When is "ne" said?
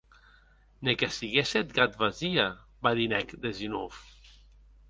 0.87-0.93